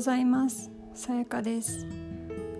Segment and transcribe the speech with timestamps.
[0.00, 0.70] ございます。
[0.94, 1.86] さやかです。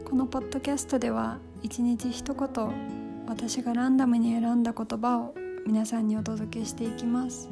[0.04, 5.34] このポッドキャストでは一日一言私がランダムに選んだ言葉を
[5.66, 7.48] 皆さんにお届けしていきます。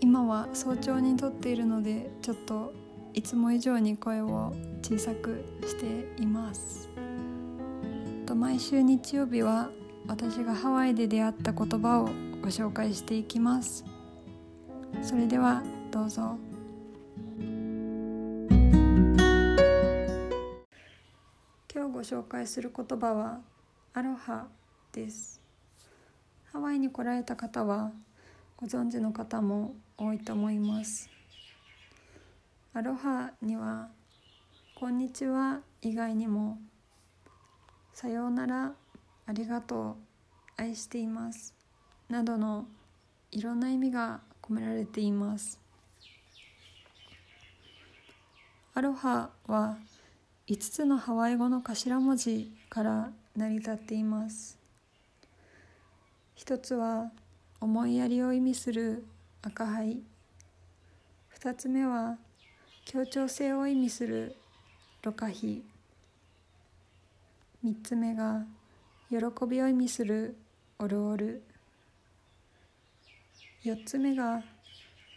[0.00, 2.72] 今は早朝に撮っているのでちょっと
[3.12, 6.88] いつも以上に声を小さくしています。
[8.24, 9.68] と毎週日曜日は
[10.06, 12.04] 私がハワイで出会った言葉を
[12.40, 13.84] ご紹介していきます。
[15.02, 16.47] それではどうぞ。
[21.98, 23.40] ご紹介する言葉は
[23.92, 24.46] アロハ
[24.92, 25.40] です。
[26.52, 27.90] ハワイに来られた方は
[28.56, 31.10] ご存知の方も多いと思います。
[32.72, 33.88] アロハには
[34.76, 36.58] こんにちは以外にも
[37.92, 38.74] さようなら
[39.26, 39.96] ありがと
[40.56, 41.52] う愛しています。
[42.08, 42.68] などの
[43.32, 45.58] いろんな意味が込められています。
[48.74, 49.78] アロハは
[50.48, 54.56] 5つのハワイ語の頭文字から成り立っています。
[56.34, 57.12] 一つは
[57.60, 59.04] 思いやりを意味する
[59.42, 60.00] 赤灰
[61.28, 62.16] 二つ目は
[62.86, 64.36] 協調性を意味する
[65.02, 65.62] ロカヒ
[67.62, 68.46] 三つ目が
[69.10, 70.34] 喜びを意味する
[70.78, 71.42] オルオル。
[73.66, 74.42] 4つ目が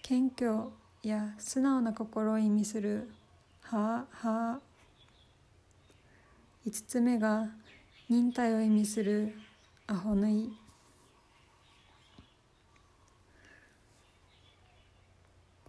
[0.02, 0.52] 謙虚
[1.03, 3.09] や素直な心を意味する
[3.61, 4.50] はあはあ
[6.67, 7.48] 5つ目が
[8.08, 9.34] 忍耐を意味する
[9.88, 10.54] アホヌイ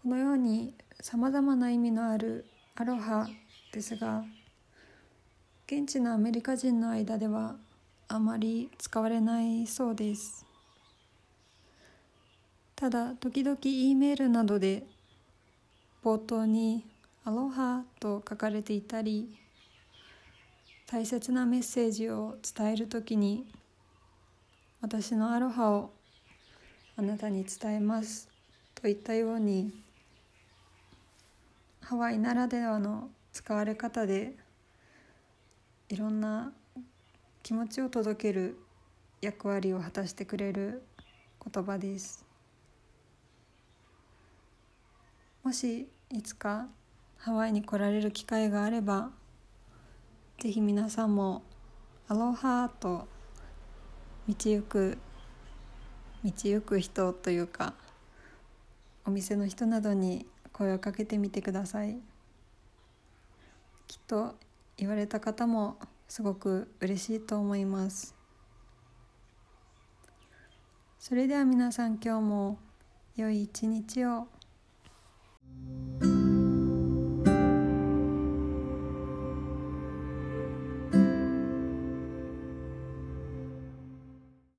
[0.02, 3.26] このようにさまざまな意味のあるアロハ
[3.72, 4.22] ですが
[5.66, 7.56] 現地のアメリカ人の間では
[8.08, 10.44] あまり使われないそうです。
[12.76, 14.84] ただ時々 E メールなどで
[16.04, 16.84] 冒頭に
[17.24, 19.38] 「アロハ」と書かれていたり
[20.92, 23.50] 大切なメッセージを伝える時に
[24.82, 25.90] 「私のアロハを
[26.96, 28.28] あなたに伝えます」
[28.76, 29.72] といったように
[31.80, 34.36] ハワイならではの使われ方で
[35.88, 36.52] いろんな
[37.42, 38.58] 気持ちを届ける
[39.22, 40.82] 役割を果たしてくれる
[41.42, 42.22] 言葉です。
[45.42, 46.68] もしいつか
[47.16, 49.21] ハワイに来られる機会があれば
[50.42, 51.44] ぜひ皆さんも
[52.08, 53.06] 「アロハ」と
[54.28, 54.98] 道行く
[56.24, 57.74] 道行く人というか
[59.04, 62.00] お店の人などに声をかけてみてください。
[63.86, 64.34] きっと
[64.76, 68.16] 言われた方もすごく嬉しいと思います。
[70.98, 72.58] それでは皆さん今日も
[73.14, 74.26] 良い一日を。